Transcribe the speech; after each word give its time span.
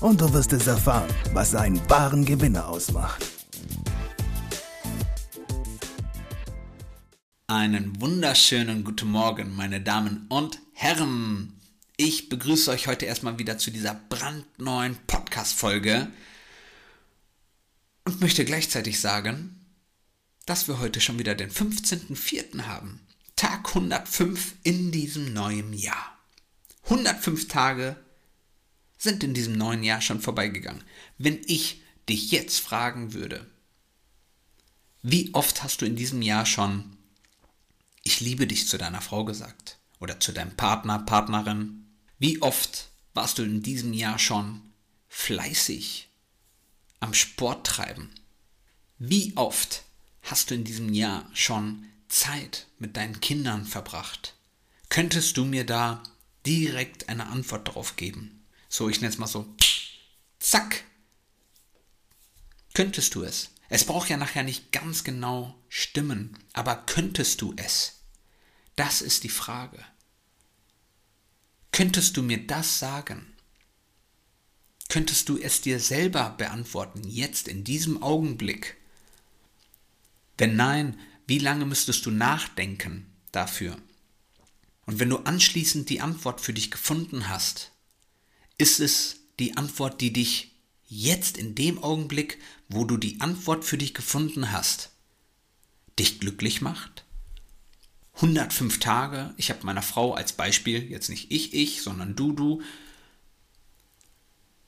und 0.00 0.20
du 0.20 0.32
wirst 0.32 0.52
es 0.52 0.66
erfahren, 0.66 1.12
was 1.32 1.54
einen 1.54 1.80
wahren 1.90 2.24
Gewinner 2.24 2.68
ausmacht. 2.68 3.24
Einen 7.48 8.00
wunderschönen 8.00 8.84
guten 8.84 9.10
Morgen, 9.10 9.56
meine 9.56 9.80
Damen 9.80 10.26
und 10.28 10.60
Herren. 10.72 11.58
Ich 11.96 12.28
begrüße 12.28 12.70
euch 12.70 12.86
heute 12.86 13.06
erstmal 13.06 13.38
wieder 13.38 13.58
zu 13.58 13.70
dieser 13.70 13.94
brandneuen 13.94 14.96
Podcast-Folge 15.06 16.08
und 18.04 18.20
möchte 18.20 18.44
gleichzeitig 18.44 19.00
sagen, 19.00 19.66
dass 20.46 20.68
wir 20.68 20.78
heute 20.78 21.00
schon 21.00 21.18
wieder 21.18 21.34
den 21.34 21.50
15.04. 21.50 22.62
haben. 22.62 23.00
Tag 23.34 23.68
105 23.68 24.54
in 24.62 24.92
diesem 24.92 25.32
neuen 25.32 25.72
Jahr. 25.72 26.18
105 26.84 27.48
Tage 27.48 27.96
sind 28.98 29.24
in 29.24 29.32
diesem 29.32 29.54
neuen 29.54 29.82
Jahr 29.82 30.00
schon 30.00 30.20
vorbeigegangen. 30.20 30.84
Wenn 31.16 31.40
ich 31.46 31.80
dich 32.08 32.30
jetzt 32.30 32.58
fragen 32.58 33.14
würde, 33.14 33.46
wie 35.02 35.32
oft 35.32 35.62
hast 35.62 35.80
du 35.80 35.86
in 35.86 35.96
diesem 35.96 36.22
Jahr 36.22 36.44
schon 36.44 36.98
ich 38.08 38.20
liebe 38.20 38.46
dich 38.46 38.66
zu 38.66 38.78
deiner 38.78 39.02
Frau 39.02 39.26
gesagt 39.26 39.76
oder 40.00 40.18
zu 40.18 40.32
deinem 40.32 40.56
Partner, 40.56 40.98
Partnerin? 40.98 41.84
Wie 42.18 42.40
oft 42.40 42.88
warst 43.12 43.36
du 43.36 43.42
in 43.42 43.62
diesem 43.62 43.92
Jahr 43.92 44.18
schon 44.18 44.62
fleißig 45.08 46.08
am 47.00 47.12
Sport 47.12 47.66
treiben? 47.66 48.08
Wie 48.98 49.36
oft 49.36 49.82
hast 50.22 50.50
du 50.50 50.54
in 50.54 50.64
diesem 50.64 50.94
Jahr 50.94 51.28
schon 51.34 51.84
Zeit 52.08 52.66
mit 52.78 52.96
deinen 52.96 53.20
Kindern 53.20 53.66
verbracht? 53.66 54.34
Könntest 54.88 55.36
du 55.36 55.44
mir 55.44 55.66
da 55.66 56.02
direkt 56.46 57.10
eine 57.10 57.26
Antwort 57.26 57.68
darauf 57.68 57.96
geben? 57.96 58.37
So, 58.68 58.88
ich 58.88 59.00
nenne 59.00 59.12
es 59.12 59.18
mal 59.18 59.26
so. 59.26 59.54
Zack. 60.38 60.84
Könntest 62.74 63.14
du 63.14 63.22
es? 63.22 63.50
Es 63.68 63.84
braucht 63.84 64.08
ja 64.08 64.16
nachher 64.16 64.44
nicht 64.44 64.72
ganz 64.72 65.04
genau 65.04 65.54
stimmen, 65.68 66.38
aber 66.52 66.76
könntest 66.86 67.40
du 67.40 67.54
es? 67.56 68.00
Das 68.76 69.02
ist 69.02 69.24
die 69.24 69.28
Frage. 69.28 69.84
Könntest 71.72 72.16
du 72.16 72.22
mir 72.22 72.46
das 72.46 72.78
sagen? 72.78 73.34
Könntest 74.88 75.28
du 75.28 75.36
es 75.36 75.60
dir 75.60 75.80
selber 75.80 76.30
beantworten, 76.30 77.02
jetzt 77.06 77.46
in 77.46 77.62
diesem 77.62 78.02
Augenblick? 78.02 78.76
Wenn 80.38 80.56
nein, 80.56 80.98
wie 81.26 81.38
lange 81.38 81.66
müsstest 81.66 82.06
du 82.06 82.10
nachdenken 82.10 83.06
dafür? 83.32 83.76
Und 84.86 84.98
wenn 84.98 85.10
du 85.10 85.18
anschließend 85.18 85.90
die 85.90 86.00
Antwort 86.00 86.40
für 86.40 86.54
dich 86.54 86.70
gefunden 86.70 87.28
hast, 87.28 87.72
ist 88.58 88.80
es 88.80 89.16
die 89.38 89.56
Antwort, 89.56 90.00
die 90.00 90.12
dich 90.12 90.52
jetzt 90.88 91.38
in 91.38 91.54
dem 91.54 91.82
Augenblick, 91.82 92.38
wo 92.68 92.84
du 92.84 92.96
die 92.96 93.20
Antwort 93.20 93.64
für 93.64 93.78
dich 93.78 93.94
gefunden 93.94 94.52
hast, 94.52 94.90
dich 95.98 96.20
glücklich 96.20 96.60
macht? 96.60 97.04
105 98.16 98.80
Tage. 98.80 99.32
Ich 99.36 99.50
habe 99.50 99.64
meiner 99.64 99.82
Frau 99.82 100.12
als 100.14 100.32
Beispiel, 100.32 100.90
jetzt 100.90 101.08
nicht 101.08 101.30
ich, 101.30 101.54
ich, 101.54 101.82
sondern 101.82 102.16
du, 102.16 102.32
du, 102.32 102.62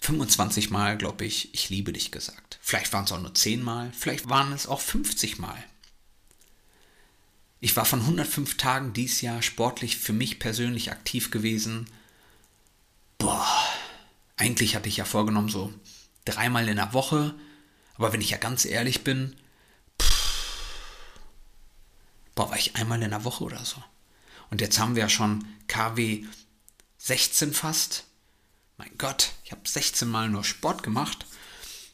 25 0.00 0.70
Mal, 0.70 0.96
glaube 0.96 1.24
ich, 1.24 1.52
ich 1.54 1.70
liebe 1.70 1.92
dich 1.92 2.10
gesagt. 2.10 2.58
Vielleicht 2.62 2.92
waren 2.92 3.04
es 3.04 3.12
auch 3.12 3.20
nur 3.20 3.34
10 3.34 3.62
Mal, 3.62 3.92
vielleicht 3.92 4.28
waren 4.28 4.52
es 4.52 4.66
auch 4.66 4.80
50 4.80 5.38
Mal. 5.38 5.64
Ich 7.60 7.74
war 7.76 7.84
von 7.84 8.00
105 8.00 8.56
Tagen 8.56 8.92
dieses 8.92 9.20
Jahr 9.20 9.42
sportlich 9.42 9.96
für 9.96 10.12
mich 10.12 10.38
persönlich 10.38 10.92
aktiv 10.92 11.30
gewesen. 11.30 11.86
Boah, 13.18 13.57
eigentlich 14.38 14.76
hatte 14.76 14.88
ich 14.88 14.96
ja 14.96 15.04
vorgenommen, 15.04 15.48
so 15.48 15.72
dreimal 16.24 16.68
in 16.68 16.76
der 16.76 16.92
Woche. 16.92 17.34
Aber 17.94 18.12
wenn 18.12 18.20
ich 18.20 18.30
ja 18.30 18.38
ganz 18.38 18.64
ehrlich 18.64 19.04
bin, 19.04 19.36
boah, 22.34 22.50
war 22.50 22.56
ich 22.56 22.76
einmal 22.76 23.02
in 23.02 23.10
der 23.10 23.24
Woche 23.24 23.44
oder 23.44 23.64
so. 23.64 23.82
Und 24.50 24.60
jetzt 24.60 24.78
haben 24.78 24.94
wir 24.94 25.02
ja 25.02 25.08
schon 25.08 25.44
KW 25.66 26.24
16 26.98 27.52
fast. 27.52 28.04
Mein 28.76 28.96
Gott, 28.96 29.32
ich 29.44 29.50
habe 29.50 29.68
16 29.68 30.08
Mal 30.08 30.28
nur 30.28 30.44
Sport 30.44 30.84
gemacht, 30.84 31.26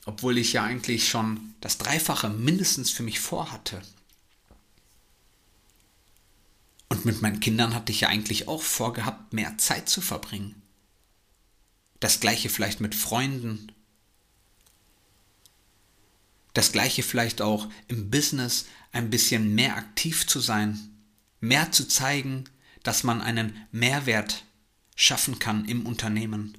obwohl 0.05 0.37
ich 0.37 0.53
ja 0.53 0.63
eigentlich 0.63 1.09
schon 1.09 1.55
das 1.61 1.79
Dreifache 1.79 2.29
mindestens 2.29 2.91
für 2.91 3.03
mich 3.03 3.21
vorhatte. 3.21 3.81
Und 6.91 7.07
mit 7.07 7.23
meinen 7.23 7.41
Kindern 7.41 7.75
hatte 7.75 7.91
ich 7.91 8.03
ja 8.03 8.09
eigentlich 8.09 8.47
auch 8.47 8.63
vorgehabt, 8.63 9.33
mehr 9.33 9.57
Zeit 9.57 9.89
zu 9.89 10.03
verbringen. 10.03 10.63
Das 12.01 12.21
gleiche 12.21 12.49
vielleicht 12.49 12.81
mit 12.81 12.95
Freunden. 12.95 13.73
Das 16.53 16.73
gleiche 16.73 17.03
vielleicht 17.03 17.43
auch 17.43 17.69
im 17.89 18.11
Business 18.11 18.67
ein 18.93 19.11
bisschen 19.11 19.55
mehr 19.55 19.77
aktiv 19.77 20.27
zu 20.27 20.41
sein, 20.41 20.79
mehr 21.41 21.73
zu 21.73 21.89
zeigen, 21.89 22.45
dass 22.85 23.03
man 23.03 23.21
einen 23.21 23.67
Mehrwert 23.73 24.45
schaffen 24.95 25.39
kann 25.39 25.65
im 25.65 25.87
Unternehmen, 25.87 26.57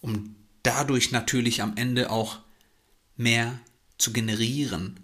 um 0.00 0.34
dadurch 0.62 1.12
natürlich 1.12 1.62
am 1.62 1.76
Ende 1.76 2.10
auch 2.10 2.40
mehr 3.16 3.60
zu 3.98 4.12
generieren. 4.12 4.98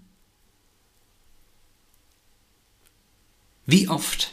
Wie 3.66 3.88
oft 3.88 4.33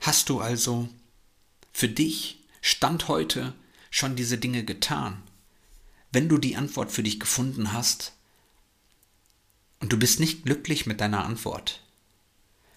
hast 0.00 0.28
du 0.28 0.40
also 0.40 0.88
für 1.72 1.88
dich 1.88 2.38
Stand 2.60 3.08
heute 3.08 3.54
schon 3.94 4.16
diese 4.16 4.38
Dinge 4.38 4.64
getan? 4.64 5.22
Wenn 6.10 6.28
du 6.28 6.36
die 6.36 6.56
Antwort 6.56 6.90
für 6.90 7.04
dich 7.04 7.20
gefunden 7.20 7.72
hast, 7.72 8.12
und 9.78 9.92
du 9.92 9.98
bist 9.98 10.18
nicht 10.18 10.44
glücklich 10.44 10.86
mit 10.86 11.00
deiner 11.00 11.24
Antwort. 11.24 11.82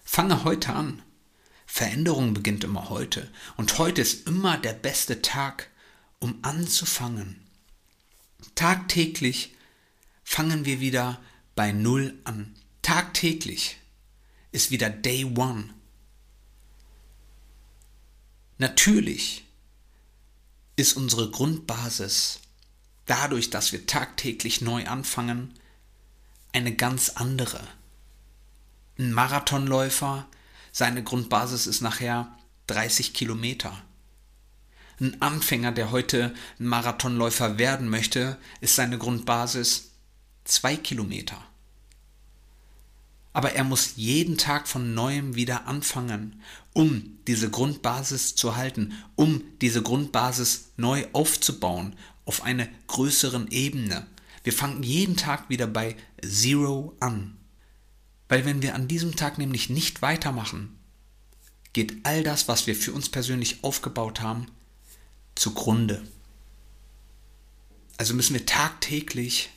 Fange 0.04 0.44
heute 0.44 0.74
an. 0.74 1.02
Veränderung 1.66 2.34
beginnt 2.34 2.64
immer 2.64 2.90
heute 2.90 3.32
und 3.56 3.78
heute 3.78 4.02
ist 4.02 4.28
immer 4.28 4.58
der 4.58 4.74
beste 4.74 5.22
Tag, 5.22 5.70
um 6.18 6.38
anzufangen. 6.42 7.40
Tagtäglich 8.54 9.56
fangen 10.22 10.66
wir 10.66 10.80
wieder 10.80 11.20
bei 11.54 11.72
Null 11.72 12.14
an. 12.24 12.54
Tagtäglich 12.82 13.78
ist 14.52 14.70
wieder 14.70 14.90
Day 14.90 15.24
One. 15.24 15.72
Natürlich 18.58 19.47
ist 20.78 20.96
unsere 20.96 21.28
Grundbasis 21.28 22.38
dadurch, 23.06 23.50
dass 23.50 23.72
wir 23.72 23.86
tagtäglich 23.86 24.60
neu 24.60 24.86
anfangen, 24.86 25.54
eine 26.52 26.72
ganz 26.72 27.10
andere. 27.10 27.60
Ein 28.96 29.12
Marathonläufer, 29.12 30.28
seine 30.70 31.02
Grundbasis 31.02 31.66
ist 31.66 31.80
nachher 31.80 32.28
30 32.68 33.12
Kilometer. 33.12 33.82
Ein 35.00 35.20
Anfänger, 35.20 35.72
der 35.72 35.90
heute 35.90 36.32
ein 36.60 36.66
Marathonläufer 36.66 37.58
werden 37.58 37.88
möchte, 37.88 38.38
ist 38.60 38.76
seine 38.76 38.98
Grundbasis 38.98 39.90
2 40.44 40.76
Kilometer. 40.76 41.44
Aber 43.32 43.52
er 43.52 43.64
muss 43.64 43.92
jeden 43.96 44.36
Tag 44.38 44.66
von 44.66 44.94
neuem 44.94 45.34
wieder 45.34 45.66
anfangen, 45.66 46.40
um 46.72 47.18
diese 47.26 47.50
Grundbasis 47.50 48.34
zu 48.34 48.56
halten, 48.56 48.94
um 49.16 49.42
diese 49.60 49.82
Grundbasis 49.82 50.70
neu 50.76 51.06
aufzubauen 51.12 51.94
auf 52.24 52.42
einer 52.42 52.68
größeren 52.86 53.50
Ebene, 53.50 54.06
wir 54.48 54.52
fangen 54.52 54.82
jeden 54.82 55.16
Tag 55.16 55.50
wieder 55.50 55.66
bei 55.66 55.96
Zero 56.22 56.96
an. 57.00 57.36
Weil 58.28 58.44
wenn 58.44 58.62
wir 58.62 58.74
an 58.74 58.88
diesem 58.88 59.16
Tag 59.16 59.38
nämlich 59.38 59.68
nicht 59.68 60.02
weitermachen, 60.02 60.78
geht 61.72 61.96
all 62.04 62.22
das, 62.22 62.48
was 62.48 62.66
wir 62.66 62.74
für 62.74 62.92
uns 62.92 63.08
persönlich 63.08 63.62
aufgebaut 63.62 64.20
haben, 64.20 64.46
zugrunde. 65.34 66.02
Also 67.96 68.14
müssen 68.14 68.34
wir 68.34 68.46
tagtäglich 68.46 69.50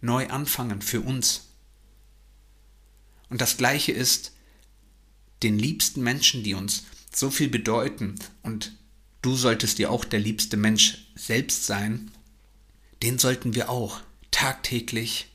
neu 0.00 0.28
anfangen 0.28 0.82
für 0.82 1.00
uns. 1.00 1.47
Und 3.28 3.40
das 3.40 3.56
Gleiche 3.56 3.92
ist 3.92 4.32
den 5.42 5.58
liebsten 5.58 6.02
Menschen, 6.02 6.42
die 6.42 6.54
uns 6.54 6.84
so 7.14 7.30
viel 7.30 7.48
bedeuten, 7.48 8.16
und 8.42 8.72
du 9.22 9.34
solltest 9.34 9.78
dir 9.78 9.90
auch 9.90 10.04
der 10.04 10.20
liebste 10.20 10.56
Mensch 10.56 11.10
selbst 11.14 11.66
sein, 11.66 12.10
den 13.02 13.18
sollten 13.18 13.54
wir 13.54 13.70
auch 13.70 14.00
tagtäglich 14.30 15.28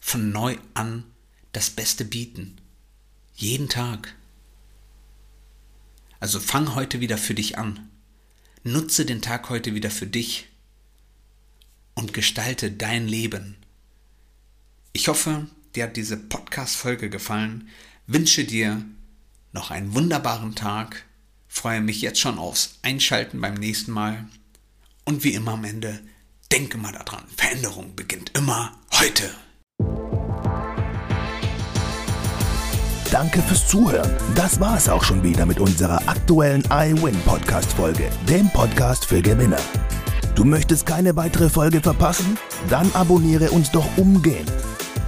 von 0.00 0.30
neu 0.30 0.56
an 0.74 1.04
das 1.52 1.70
Beste 1.70 2.04
bieten. 2.04 2.56
Jeden 3.34 3.68
Tag. 3.68 4.14
Also 6.20 6.40
fang 6.40 6.74
heute 6.74 7.00
wieder 7.00 7.18
für 7.18 7.34
dich 7.34 7.58
an. 7.58 7.88
Nutze 8.64 9.06
den 9.06 9.22
Tag 9.22 9.48
heute 9.50 9.74
wieder 9.74 9.90
für 9.90 10.06
dich 10.06 10.48
und 11.94 12.12
gestalte 12.12 12.70
dein 12.70 13.06
Leben. 13.06 13.56
Ich 14.92 15.08
hoffe, 15.08 15.46
dir 15.74 15.84
hat 15.84 15.96
diese 15.96 16.16
Podcast-Folge 16.16 17.10
gefallen. 17.10 17.68
Wünsche 18.06 18.44
dir 18.44 18.84
noch 19.52 19.70
einen 19.70 19.94
wunderbaren 19.94 20.54
Tag. 20.54 21.04
Freue 21.46 21.80
mich 21.80 22.00
jetzt 22.02 22.20
schon 22.20 22.38
aufs 22.38 22.78
Einschalten 22.82 23.40
beim 23.40 23.54
nächsten 23.54 23.92
Mal. 23.92 24.26
Und 25.04 25.24
wie 25.24 25.34
immer 25.34 25.52
am 25.52 25.64
Ende, 25.64 26.00
denke 26.52 26.78
mal 26.78 26.92
daran, 26.92 27.24
Veränderung 27.36 27.96
beginnt 27.96 28.32
immer 28.36 28.78
heute. 28.92 29.30
Danke 33.10 33.40
fürs 33.40 33.66
Zuhören. 33.66 34.14
Das 34.34 34.60
war 34.60 34.76
es 34.76 34.86
auch 34.88 35.02
schon 35.02 35.22
wieder 35.22 35.46
mit 35.46 35.58
unserer 35.58 36.06
aktuellen 36.06 36.62
iWin 36.70 37.18
Podcast 37.22 37.72
Folge, 37.72 38.10
dem 38.28 38.50
Podcast 38.50 39.06
für 39.06 39.22
Gewinner. 39.22 39.60
Du 40.34 40.44
möchtest 40.44 40.84
keine 40.84 41.16
weitere 41.16 41.48
Folge 41.48 41.80
verpassen? 41.80 42.38
Dann 42.68 42.92
abonniere 42.92 43.50
uns 43.50 43.70
doch 43.70 43.86
umgehend. 43.96 44.52